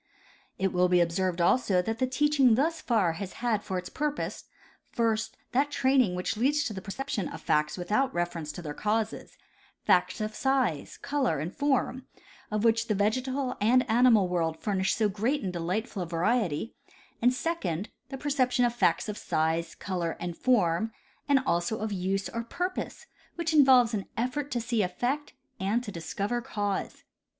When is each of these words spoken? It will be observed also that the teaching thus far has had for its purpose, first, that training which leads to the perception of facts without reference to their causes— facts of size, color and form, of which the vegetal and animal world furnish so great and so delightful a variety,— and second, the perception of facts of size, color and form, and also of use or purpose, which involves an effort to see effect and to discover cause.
It 0.57 0.73
will 0.73 0.89
be 0.89 0.99
observed 0.99 1.41
also 1.41 1.79
that 1.83 1.99
the 1.99 2.07
teaching 2.07 2.55
thus 2.55 2.81
far 2.81 3.13
has 3.21 3.33
had 3.33 3.63
for 3.63 3.77
its 3.77 3.87
purpose, 3.91 4.45
first, 4.89 5.37
that 5.51 5.69
training 5.69 6.15
which 6.15 6.35
leads 6.35 6.63
to 6.63 6.73
the 6.73 6.81
perception 6.81 7.27
of 7.27 7.39
facts 7.39 7.77
without 7.77 8.11
reference 8.11 8.51
to 8.53 8.63
their 8.63 8.73
causes— 8.73 9.37
facts 9.85 10.19
of 10.19 10.33
size, 10.33 10.97
color 10.97 11.37
and 11.37 11.55
form, 11.55 12.07
of 12.49 12.63
which 12.63 12.87
the 12.87 12.95
vegetal 12.95 13.55
and 13.61 13.87
animal 13.87 14.27
world 14.27 14.57
furnish 14.57 14.95
so 14.95 15.07
great 15.07 15.43
and 15.43 15.53
so 15.53 15.59
delightful 15.59 16.01
a 16.01 16.07
variety,— 16.07 16.73
and 17.21 17.31
second, 17.31 17.89
the 18.09 18.17
perception 18.17 18.65
of 18.65 18.73
facts 18.73 19.07
of 19.07 19.19
size, 19.19 19.75
color 19.75 20.17
and 20.19 20.35
form, 20.35 20.91
and 21.29 21.41
also 21.45 21.77
of 21.79 21.91
use 21.93 22.27
or 22.27 22.43
purpose, 22.43 23.05
which 23.35 23.53
involves 23.53 23.93
an 23.93 24.07
effort 24.17 24.49
to 24.49 24.59
see 24.59 24.81
effect 24.81 25.33
and 25.59 25.83
to 25.83 25.91
discover 25.91 26.41
cause. 26.41 27.03